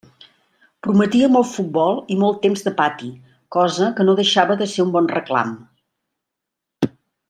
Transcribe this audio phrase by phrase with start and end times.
[0.87, 3.11] Prometia molt futbol i molt temps de pati,
[3.59, 5.57] cosa que no deixava de ser un bon reclam.